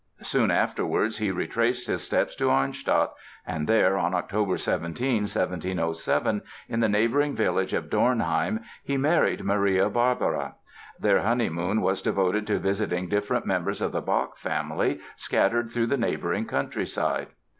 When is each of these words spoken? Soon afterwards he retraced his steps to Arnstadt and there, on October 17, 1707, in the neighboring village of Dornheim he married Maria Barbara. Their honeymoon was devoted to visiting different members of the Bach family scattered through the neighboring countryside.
Soon 0.23 0.49
afterwards 0.49 1.19
he 1.19 1.29
retraced 1.29 1.85
his 1.85 2.01
steps 2.01 2.35
to 2.37 2.49
Arnstadt 2.49 3.11
and 3.45 3.67
there, 3.67 3.99
on 3.99 4.15
October 4.15 4.57
17, 4.57 5.25
1707, 5.25 6.41
in 6.67 6.79
the 6.79 6.89
neighboring 6.89 7.35
village 7.35 7.71
of 7.73 7.87
Dornheim 7.91 8.61
he 8.83 8.97
married 8.97 9.43
Maria 9.43 9.89
Barbara. 9.89 10.55
Their 10.99 11.21
honeymoon 11.21 11.81
was 11.81 12.01
devoted 12.01 12.47
to 12.47 12.57
visiting 12.57 13.09
different 13.09 13.45
members 13.45 13.79
of 13.79 13.91
the 13.91 14.01
Bach 14.01 14.37
family 14.39 14.99
scattered 15.17 15.69
through 15.69 15.85
the 15.85 15.97
neighboring 15.97 16.47
countryside. 16.47 17.27